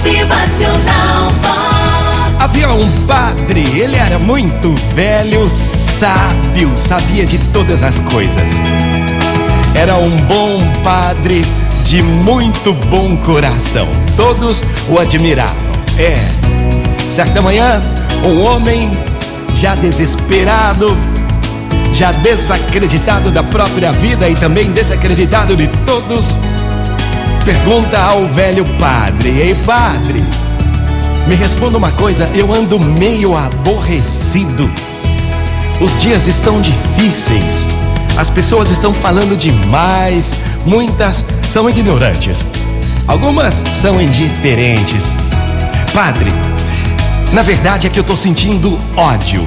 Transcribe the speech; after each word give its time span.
Motivacional 0.00 1.30
Vox. 1.42 2.34
Havia 2.38 2.72
um 2.72 3.06
padre, 3.06 3.60
ele 3.78 3.98
era 3.98 4.18
muito 4.18 4.74
velho, 4.94 5.46
sábio, 5.46 6.72
sabia 6.74 7.26
de 7.26 7.36
todas 7.52 7.82
as 7.82 8.00
coisas. 8.00 8.52
Era 9.74 9.96
um 9.96 10.16
bom 10.22 10.58
padre 10.82 11.44
de 11.84 12.02
muito 12.02 12.72
bom 12.88 13.14
coração. 13.18 13.86
Todos 14.16 14.62
o 14.88 14.98
admiravam. 14.98 15.54
É. 15.98 16.14
Certa 17.12 17.42
manhã, 17.42 17.82
um 18.24 18.42
homem 18.42 18.90
já 19.54 19.74
desesperado, 19.74 20.96
já 21.92 22.10
desacreditado 22.10 23.30
da 23.30 23.42
própria 23.42 23.92
vida 23.92 24.30
e 24.30 24.34
também 24.34 24.70
desacreditado 24.72 25.54
de 25.54 25.66
todos, 25.84 26.36
pergunta 27.50 27.98
ao 27.98 28.26
velho 28.26 28.64
padre: 28.78 29.28
Ei, 29.30 29.54
padre, 29.66 30.24
me 31.26 31.34
responda 31.34 31.76
uma 31.76 31.90
coisa, 31.90 32.30
eu 32.32 32.54
ando 32.54 32.78
meio 32.78 33.36
aborrecido. 33.36 34.70
Os 35.80 36.00
dias 36.00 36.28
estão 36.28 36.60
difíceis, 36.60 37.66
as 38.16 38.30
pessoas 38.30 38.70
estão 38.70 38.94
falando 38.94 39.36
demais, 39.36 40.36
muitas 40.64 41.24
são 41.48 41.68
ignorantes, 41.68 42.44
algumas 43.08 43.64
são 43.74 44.00
indiferentes. 44.00 45.16
Padre, 45.92 46.32
na 47.32 47.42
verdade 47.42 47.88
é 47.88 47.90
que 47.90 47.98
eu 47.98 48.02
estou 48.02 48.16
sentindo 48.16 48.78
ódio. 48.96 49.44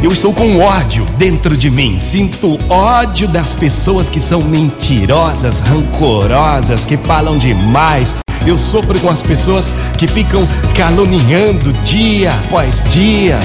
Eu 0.00 0.12
estou 0.12 0.32
com 0.32 0.60
ódio 0.60 1.04
dentro 1.18 1.56
de 1.56 1.68
mim. 1.68 1.98
Sinto 1.98 2.56
ódio 2.72 3.26
das 3.26 3.52
pessoas 3.52 4.08
que 4.08 4.20
são 4.20 4.42
mentirosas, 4.42 5.58
rancorosas, 5.58 6.86
que 6.86 6.96
falam 6.96 7.36
demais. 7.36 8.14
Eu 8.46 8.56
sofro 8.56 8.98
com 9.00 9.10
as 9.10 9.22
pessoas 9.22 9.68
que 9.98 10.06
ficam 10.06 10.46
caluniando 10.76 11.72
dia 11.84 12.30
após 12.30 12.84
dia. 12.90 13.40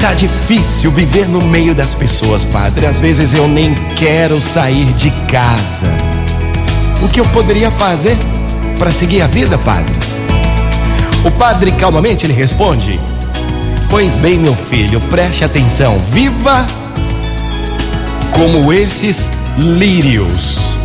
Tá 0.00 0.14
difícil 0.14 0.90
viver 0.90 1.28
no 1.28 1.40
meio 1.40 1.76
das 1.76 1.94
pessoas, 1.94 2.44
padre. 2.44 2.84
Às 2.84 3.00
vezes 3.00 3.32
eu 3.32 3.46
nem 3.46 3.72
quero 3.94 4.40
sair 4.40 4.86
de 4.94 5.10
casa. 5.28 5.86
O 7.02 7.08
que 7.08 7.20
eu 7.20 7.24
poderia 7.26 7.70
fazer 7.70 8.18
para 8.76 8.90
seguir 8.90 9.22
a 9.22 9.28
vida, 9.28 9.56
padre? 9.58 9.94
O 11.24 11.30
padre 11.30 11.70
calmamente 11.70 12.26
ele 12.26 12.34
responde: 12.34 13.00
Pois 13.88 14.16
bem, 14.16 14.38
meu 14.38 14.54
filho, 14.54 15.00
preste 15.02 15.44
atenção. 15.44 15.98
Viva 16.10 16.66
como 18.32 18.72
esses 18.72 19.30
lírios. 19.56 20.76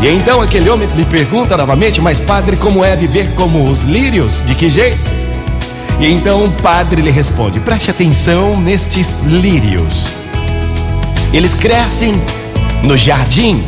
E 0.00 0.08
então 0.08 0.40
aquele 0.40 0.70
homem 0.70 0.88
lhe 0.88 1.04
pergunta 1.04 1.56
novamente: 1.56 2.00
Mas, 2.00 2.18
padre, 2.18 2.56
como 2.56 2.84
é 2.84 2.96
viver 2.96 3.34
como 3.34 3.70
os 3.70 3.82
lírios? 3.82 4.42
De 4.46 4.54
que 4.54 4.70
jeito? 4.70 5.12
E 6.00 6.06
então 6.06 6.44
o 6.44 6.50
padre 6.52 7.02
lhe 7.02 7.10
responde: 7.10 7.60
Preste 7.60 7.90
atenção 7.90 8.60
nestes 8.60 9.22
lírios. 9.24 10.08
Eles 11.32 11.54
crescem 11.54 12.14
no 12.82 12.96
jardim, 12.96 13.62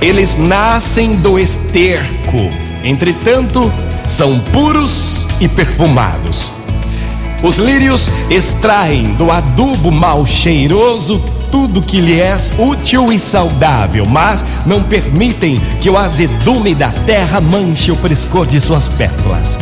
eles 0.00 0.36
nascem 0.36 1.16
do 1.16 1.38
esterco, 1.38 2.50
entretanto, 2.84 3.72
são 4.06 4.38
puros 4.38 5.26
e 5.40 5.48
perfumados. 5.48 6.52
Os 7.42 7.56
lírios 7.56 8.08
extraem 8.30 9.14
do 9.14 9.30
adubo 9.30 9.90
mal 9.90 10.24
cheiroso 10.24 11.22
tudo 11.50 11.82
que 11.82 12.00
lhe 12.00 12.18
é 12.18 12.34
útil 12.58 13.12
e 13.12 13.18
saudável, 13.18 14.06
mas 14.06 14.44
não 14.64 14.82
permitem 14.82 15.60
que 15.80 15.90
o 15.90 15.98
azedume 15.98 16.74
da 16.74 16.88
terra 16.88 17.40
manche 17.40 17.90
o 17.92 17.96
frescor 17.96 18.46
de 18.46 18.58
suas 18.60 18.88
pétalas. 18.88 19.58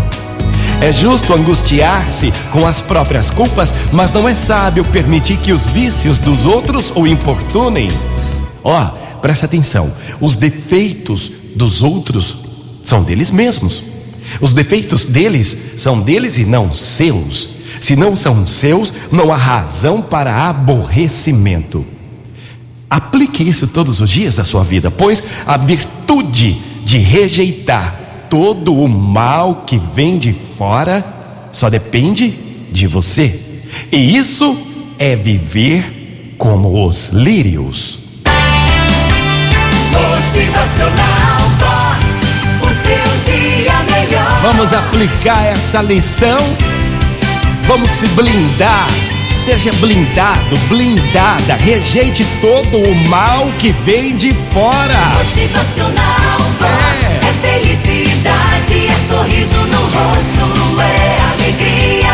É 0.81 0.93
justo 0.93 1.35
angustiar-se 1.35 2.33
com 2.53 2.67
as 2.67 2.81
próprias 2.81 3.29
culpas, 3.29 3.75
mas 3.93 4.13
não 4.13 4.29
é 4.29 4.35
sábio 4.35 4.85
permitir 4.85 5.37
que 5.39 5.53
os 5.53 5.67
vícios 5.67 6.19
dos 6.19 6.47
outros 6.47 6.93
o 6.95 7.07
importunem. 7.07 7.89
Ó, 8.63 8.83
oh, 8.83 9.19
presta 9.19 9.47
atenção: 9.47 9.93
os 10.21 10.37
defeitos 10.37 11.33
dos 11.57 11.83
outros 11.83 12.39
são 12.85 13.03
deles 13.03 13.31
mesmos. 13.31 13.83
Os 14.41 14.53
defeitos 14.53 15.07
deles 15.07 15.73
são 15.77 16.01
deles 16.01 16.39
e 16.39 16.45
não 16.45 16.73
seus. 16.73 17.50
Se 17.81 17.97
não 17.97 18.15
são 18.15 18.47
seus, 18.47 18.93
não 19.11 19.33
há 19.33 19.37
razão 19.37 20.03
para 20.03 20.49
aborrecimento. 20.49 21.85
Aplique 22.89 23.43
isso 23.43 23.69
todos 23.69 24.01
os 24.01 24.11
dias 24.11 24.37
da 24.37 24.45
sua 24.45 24.65
vida, 24.65 24.91
pois 24.91 25.25
a 25.47 25.57
virtude 25.57 26.61
de 26.85 26.99
rejeitar 26.99 28.27
todo 28.29 28.75
o 28.75 28.89
mal 28.89 29.65
que 29.67 29.79
vem 29.79 30.19
de 30.19 30.33
fora 30.59 31.05
só 31.53 31.71
depende 31.71 32.31
de 32.71 32.87
você. 32.87 33.39
E 33.91 34.17
isso 34.17 34.57
é 34.99 35.17
viver 35.17 36.35
como 36.37 36.87
os 36.87 37.09
lírios. 37.09 38.01
Motivacional 39.93 41.41
Vox, 41.59 42.05
o 42.63 42.69
seu 42.83 43.35
dia 43.35 43.83
melhor. 43.85 44.41
Vamos 44.43 44.73
aplicar 44.73 45.45
essa 45.47 45.83
lição 45.83 46.39
Vamos 47.71 47.93
se 47.93 48.09
blindar. 48.09 48.89
Seja 49.25 49.71
blindado, 49.75 50.57
blindada. 50.69 51.55
Rejeite 51.55 52.25
todo 52.41 52.79
o 52.79 53.09
mal 53.09 53.47
que 53.61 53.71
vem 53.71 54.17
de 54.17 54.33
fora. 54.53 54.99
Motivacional 55.17 56.39
Vox 56.59 57.15
é, 57.15 57.21
é 57.23 57.33
felicidade, 57.41 58.89
é 58.89 58.95
sorriso 59.07 59.55
no 59.69 59.83
rosto, 59.83 60.81
é 60.81 61.21
alegria, 61.33 62.09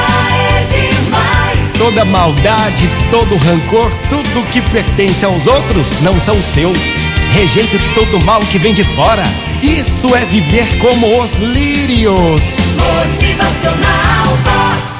é 0.58 0.66
demais. 0.66 1.72
Toda 1.78 2.04
maldade, 2.04 2.86
todo 3.10 3.38
rancor, 3.38 3.90
tudo 4.10 4.46
que 4.50 4.60
pertence 4.60 5.24
aos 5.24 5.46
outros 5.46 6.02
não 6.02 6.20
são 6.20 6.42
seus. 6.42 6.76
Rejeite 7.32 7.78
todo 7.94 8.18
o 8.18 8.24
mal 8.26 8.40
que 8.40 8.58
vem 8.58 8.74
de 8.74 8.84
fora. 8.84 9.22
Isso 9.62 10.14
é 10.14 10.22
viver 10.26 10.76
como 10.80 11.22
os 11.22 11.36
lírios. 11.36 12.58
Motivacional 12.76 14.36
Vox. 14.44 14.95